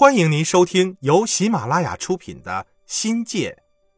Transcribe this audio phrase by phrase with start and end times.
[0.00, 3.50] 欢迎您收听由喜马拉雅出品的《新界》，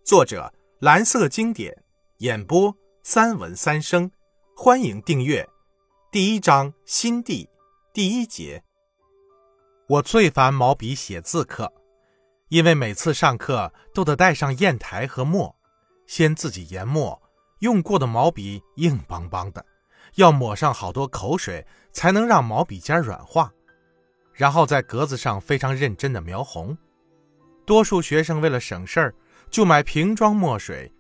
[0.09, 1.77] 作者蓝色经典，
[2.21, 4.11] 演播三文三生。
[4.57, 5.47] 欢迎订阅。
[6.11, 7.47] 第一章新地
[7.93, 8.65] 第一节。
[9.89, 11.71] 我最烦毛笔写字课，
[12.49, 15.55] 因为每次上课都得带上砚台和墨，
[16.07, 17.21] 先自己研墨。
[17.59, 19.67] 用过的毛笔硬邦邦的，
[20.15, 23.53] 要抹上好多口水才能让毛笔尖软化。
[24.41, 26.75] 然后在格子上非常认真的描红，
[27.67, 29.15] 多数学生为了省事儿，
[29.51, 30.91] 就买瓶装墨水。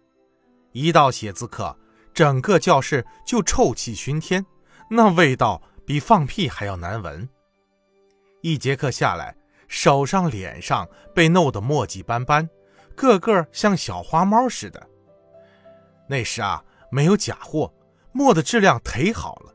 [0.72, 1.74] 一到写字课，
[2.12, 4.44] 整个教室就臭气熏天，
[4.90, 7.26] 那味道比放屁还要难闻。
[8.42, 9.34] 一节课下来，
[9.68, 12.46] 手上、脸上被弄得墨迹斑斑，
[12.94, 14.86] 个个像小花猫似的。
[16.06, 17.72] 那时啊，没有假货，
[18.12, 19.54] 墨的质量忒好了。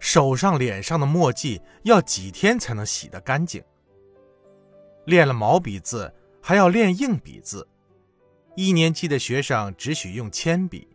[0.00, 3.62] 手上、脸上的墨迹要几天才能洗得干净？
[5.04, 7.66] 练了毛笔字，还要练硬笔字。
[8.56, 10.88] 一年级的学生只许用铅笔，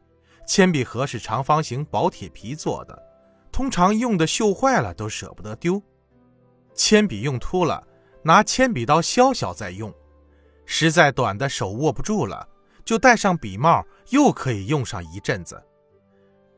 [0.47, 3.02] 铅笔盒是长方形薄铁皮做的，
[3.52, 5.81] 通常用的锈坏了都舍不得丢。
[6.73, 7.88] 铅笔用秃了，
[8.23, 9.94] 拿铅笔刀削削再用。
[10.66, 12.47] 实在短的手握不住了，
[12.84, 15.64] 就戴上笔帽，又可以用上一阵子。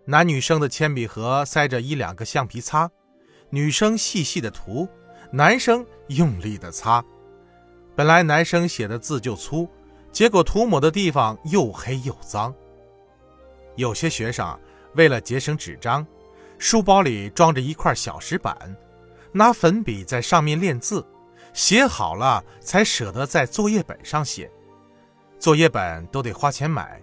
[0.10, 2.90] 男女生的铅笔盒塞着一两个橡皮擦，
[3.50, 4.88] 女生细细的涂，
[5.34, 7.04] 男生用力的擦。
[7.94, 9.70] 本来男生写的字就粗，
[10.10, 12.56] 结果涂抹的地方又黑又脏。
[13.76, 14.58] 有些学生
[14.96, 16.08] 为了节省纸张，
[16.58, 18.56] 书包里装着一块小石板，
[19.34, 21.06] 拿粉笔在上面练字，
[21.52, 24.50] 写好了才舍得在作业本上写。
[25.38, 27.02] 作业本都得花钱买。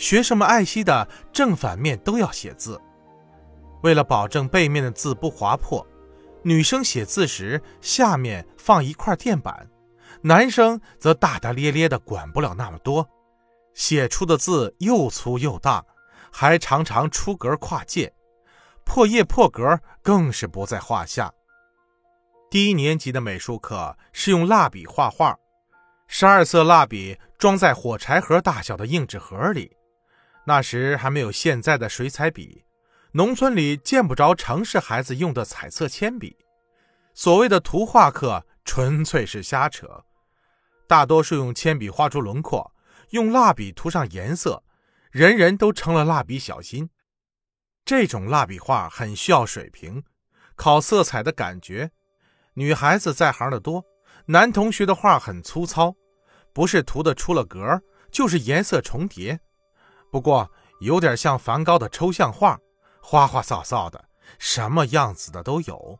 [0.00, 2.80] 学生们爱惜的正反面都要写字，
[3.82, 5.86] 为了保证背面的字不划破，
[6.42, 9.68] 女生写字时下面放一块垫板，
[10.22, 13.06] 男生则大大咧咧的管不了那么多，
[13.74, 15.84] 写出的字又粗又大，
[16.32, 18.10] 还常常出格跨界，
[18.84, 21.30] 破页破格更是不在话下。
[22.50, 25.36] 低年级的美术课是用蜡笔画画，
[26.06, 29.76] 十二色蜡笔装在火柴盒大小的硬纸盒里。
[30.50, 32.64] 那时还没有现在的水彩笔，
[33.12, 36.36] 农村里见不着城市孩子用的彩色铅笔。
[37.14, 40.04] 所谓的图画课纯粹是瞎扯，
[40.88, 42.74] 大多数用铅笔画出轮廓，
[43.10, 44.64] 用蜡笔涂上颜色，
[45.12, 46.90] 人人都成了蜡笔小新。
[47.84, 50.02] 这种蜡笔画很需要水平，
[50.56, 51.92] 考色彩的感觉。
[52.54, 53.84] 女孩子在行的多，
[54.26, 55.94] 男同学的画很粗糙，
[56.52, 59.38] 不是涂的出了格，就是颜色重叠。
[60.10, 60.50] 不过
[60.80, 62.58] 有点像梵高的抽象画，
[63.00, 64.04] 花花哨哨的，
[64.38, 65.98] 什么样子的都有。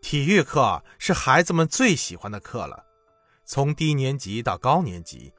[0.00, 2.84] 体育课是孩子们最喜欢的课了。
[3.44, 5.32] 从低年级到高年级，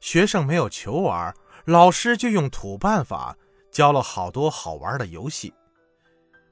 [0.00, 3.36] 学生没有球玩，老师就用土办法
[3.72, 5.52] 教了好多好玩的游戏。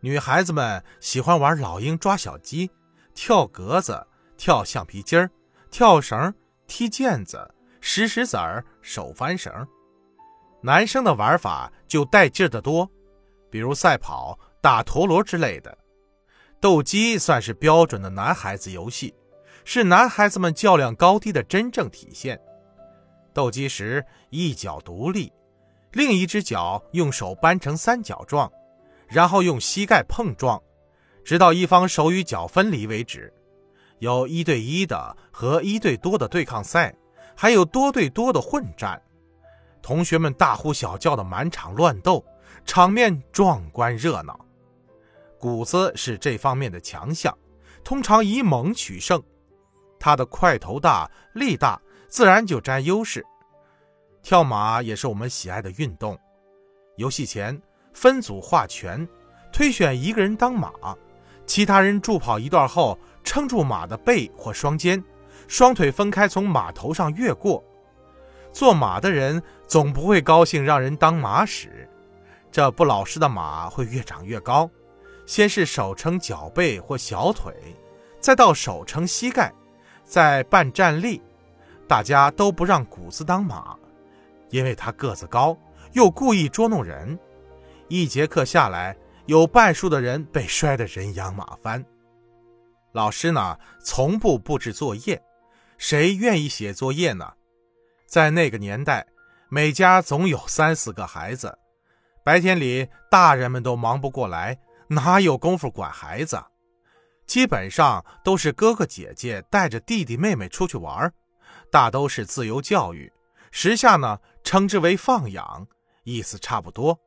[0.01, 2.71] 女孩子们喜欢玩老鹰抓小鸡、
[3.15, 4.06] 跳格子、
[4.37, 5.31] 跳橡皮筋儿、
[5.71, 6.34] 跳绳、
[6.66, 9.66] 踢毽子、石石子儿、手翻绳。
[10.67, 12.91] 男生的玩法就带劲的多，
[13.51, 15.77] 比如赛跑、打陀螺之类的。
[16.59, 19.15] 斗鸡算是标准的男孩子游戏，
[19.67, 22.41] 是男孩子们较量高低的真正体现。
[23.35, 25.31] 斗鸡时，一脚独立，
[25.93, 28.51] 另一只脚用手扳成三角状，
[29.07, 30.59] 然后用膝盖碰撞，
[31.27, 33.31] 直到一方手与脚分离为止。
[33.99, 36.95] 有一对一的和一对多的对抗赛，
[37.37, 38.99] 还有多对多的混战。
[39.84, 42.25] 同学们大呼小叫的满场乱斗，
[42.65, 44.34] 场面壮观热闹。
[45.39, 47.37] 谷子是这方面的强项，
[47.84, 49.22] 通常以猛取胜。
[50.00, 51.78] 他的块头大、力大，
[52.09, 53.22] 自然就占优势。
[54.22, 56.19] 跳马也是我们喜爱的运动。
[56.97, 57.61] 游戏前
[57.93, 59.06] 分组画拳，
[59.53, 60.72] 推选一个人当马，
[61.45, 65.05] 其他人助跑一段后，撑住马的背或双肩，
[65.47, 67.63] 双腿分开从马头上越过。
[68.51, 69.42] 做马的人
[69.74, 71.91] 总不会高兴让人当马使，
[72.53, 74.71] 这不老实的马会越长越高，
[75.26, 77.53] 先是手撑脚背或小腿，
[78.21, 79.53] 再到手撑膝盖，
[80.04, 81.21] 再半站立。
[81.88, 83.76] 大家都不让谷子当马，
[84.50, 85.59] 因为他个子高，
[85.91, 87.18] 又故意捉弄人。
[87.88, 91.84] 一节课下来，有半数的人被摔得人仰马翻。
[92.92, 95.21] 老师呢，从不布置作业，
[95.78, 97.32] 谁愿意写作业呢？
[98.06, 99.04] 在那个年代，
[99.49, 101.57] 每家总有三四个孩子，
[102.25, 104.59] 白天里大人们都忙不过来，
[104.89, 106.43] 哪有功夫管孩子？
[107.27, 111.13] 基本上都是哥哥姐姐带着弟弟妹妹出去玩，
[111.71, 113.13] 大都是自由教育，
[113.51, 115.67] 时下呢称之为放养，
[116.03, 116.99] 意思差不多。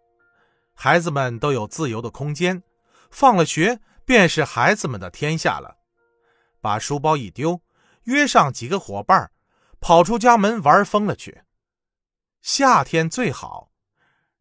[0.73, 2.63] 孩子们都有自由的空间，
[3.11, 5.77] 放了学便是孩子们的天下了。
[6.61, 7.61] 把书包一丢，
[8.03, 9.29] 约上几个伙伴，
[9.79, 11.41] 跑出家门玩疯了去。
[12.49, 13.71] 夏天最好，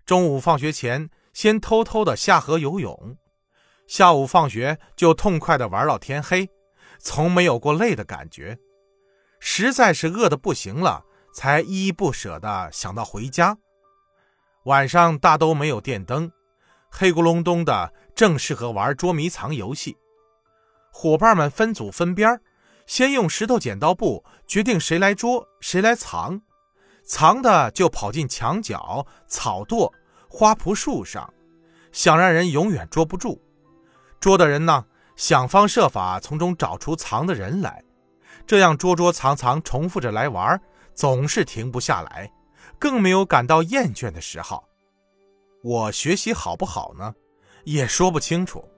[0.05, 3.17] 中午放学前先偷偷的下河游泳。
[3.89, 6.49] 下午放学就痛快的玩到天黑，
[7.01, 8.57] 从没有过累的感觉。
[9.41, 11.05] 实在是饿得不行了，
[11.35, 13.59] 才依依不舍的想到回家。
[14.67, 16.31] 晚上大都没有电灯，
[16.89, 19.97] 黑咕隆咚的，正适合玩捉迷藏游戏。
[20.93, 22.41] 伙伴们分组分边
[22.87, 26.41] 先用石头剪刀布决定谁来捉谁来藏，
[27.07, 29.91] 藏的就跑进墙角、草垛、
[30.29, 31.33] 花圃树上，
[31.93, 33.41] 想让人永远捉不住。
[34.19, 37.83] 捉的人呢，想方设法从中找出藏的人来，
[38.45, 40.61] 这样捉捉藏藏，重复着来玩，
[40.95, 42.29] 总是停不下来，
[42.77, 44.63] 更没有感到厌倦的时候。
[45.63, 47.15] 我学习好不好呢？
[47.65, 48.69] 也说不清楚。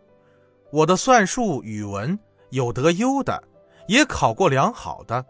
[0.71, 2.19] 我的算术、语文
[2.51, 3.43] 有得优的，
[3.87, 5.25] 也考过良好的，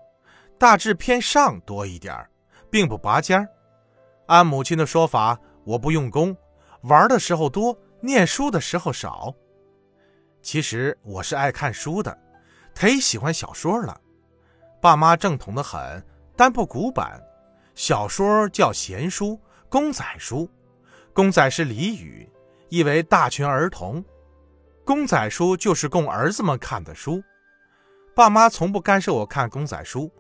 [0.59, 2.13] 大致偏上多一点
[2.71, 3.49] 并不拔尖儿
[4.27, 6.37] 按母亲的说法，我不用功，
[6.83, 9.35] 玩的时候多，念书的时候少。
[10.43, 12.17] 其实我是爱看书的，
[12.75, 13.99] 忒喜欢小说了。
[14.81, 16.05] 爸妈正统的很，
[16.37, 17.21] 但不古板。
[17.75, 20.49] 小说叫闲书、公仔书，
[21.13, 22.29] 公仔是俚语，
[22.69, 24.05] 意为大群儿童。
[24.85, 27.23] 公仔书就是供儿子们看的书。
[28.15, 30.11] 爸妈从不干涉我看公仔书。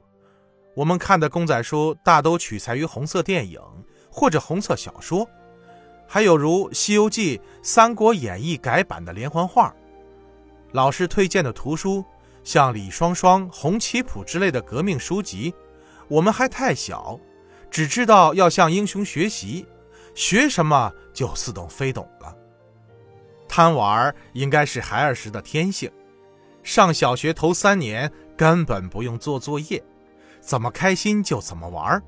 [0.78, 3.60] 我们看的公仔书大都取材于红色电影
[4.08, 5.28] 或者红色小说，
[6.06, 9.74] 还有如《西游记》《三国演义》改版的连环画。
[10.70, 12.04] 老师推荐的图书，
[12.44, 15.52] 像李双双、洪旗谱之类的革命书籍，
[16.06, 17.18] 我们还太小，
[17.68, 19.66] 只知道要向英雄学习，
[20.14, 22.32] 学什么就似懂非懂了。
[23.48, 25.90] 贪玩应该是孩儿时的天性，
[26.62, 29.82] 上小学头三年根本不用做作业，
[30.40, 32.02] 怎么开心就怎么玩。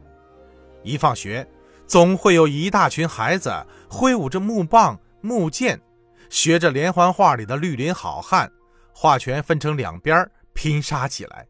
[0.82, 1.46] 一放学，
[1.86, 3.52] 总会有一大群孩子
[3.88, 5.80] 挥舞着木棒、木剑。
[6.28, 8.48] 学着连环画里的绿林好汉，
[8.94, 11.44] 画拳分成两边拼杀起来，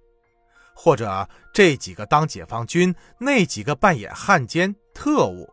[0.75, 5.47] 或者这几个当解放军，那几个扮演汉奸特务，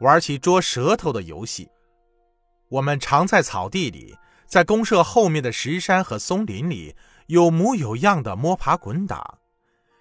[0.00, 1.70] 玩起捉舌头的游戏。
[2.68, 4.14] 我们常在草地里，
[4.46, 6.94] 在公社后面的石山和松林里，
[7.28, 9.38] 有模有样的摸爬滚打，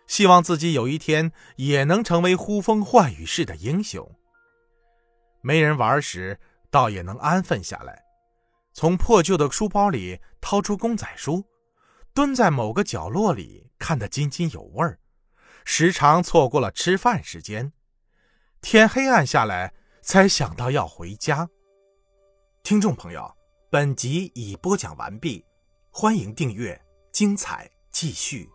[0.09, 4.11] 希望自己有一天也能成为呼风唤雨式的英雄。
[5.39, 6.39] 没人玩时，
[6.71, 8.03] 倒也能安分下来。
[8.73, 11.45] 从破旧的书包里掏出公仔书，
[12.11, 14.97] 蹲在某个角落里看得津津有味儿，
[15.63, 17.71] 时常错过了吃饭时间。
[18.61, 21.47] 天黑暗下来，才想到要回家。
[22.63, 23.31] 听众朋友，
[23.69, 25.45] 本集已播讲完毕，
[25.91, 26.81] 欢迎订阅，
[27.11, 28.49] 精彩继续。